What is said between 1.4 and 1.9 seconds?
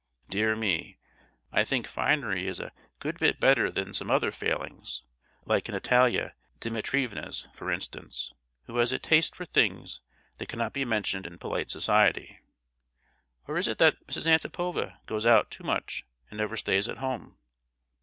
I think